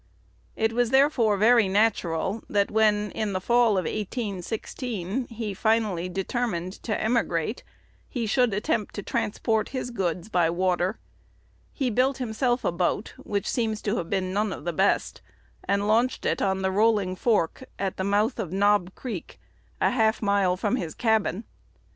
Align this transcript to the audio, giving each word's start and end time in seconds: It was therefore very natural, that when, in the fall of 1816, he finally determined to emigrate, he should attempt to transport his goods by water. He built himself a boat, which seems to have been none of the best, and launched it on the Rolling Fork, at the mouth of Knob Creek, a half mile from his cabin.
It 0.55 0.73
was 0.73 0.89
therefore 0.89 1.37
very 1.37 1.67
natural, 1.69 2.41
that 2.49 2.71
when, 2.71 3.11
in 3.11 3.33
the 3.33 3.39
fall 3.39 3.77
of 3.77 3.85
1816, 3.85 5.27
he 5.27 5.53
finally 5.53 6.09
determined 6.09 6.73
to 6.81 6.99
emigrate, 6.99 7.63
he 8.09 8.25
should 8.25 8.51
attempt 8.51 8.95
to 8.95 9.03
transport 9.03 9.69
his 9.69 9.91
goods 9.91 10.27
by 10.27 10.49
water. 10.49 10.97
He 11.71 11.91
built 11.91 12.17
himself 12.17 12.65
a 12.65 12.71
boat, 12.71 13.13
which 13.17 13.47
seems 13.47 13.79
to 13.83 13.97
have 13.97 14.09
been 14.09 14.33
none 14.33 14.51
of 14.51 14.65
the 14.65 14.73
best, 14.73 15.21
and 15.65 15.87
launched 15.87 16.25
it 16.25 16.41
on 16.41 16.63
the 16.63 16.71
Rolling 16.71 17.15
Fork, 17.15 17.63
at 17.77 17.97
the 17.97 18.03
mouth 18.03 18.39
of 18.39 18.51
Knob 18.51 18.95
Creek, 18.95 19.39
a 19.79 19.91
half 19.91 20.19
mile 20.19 20.57
from 20.57 20.77
his 20.77 20.95
cabin. 20.95 21.43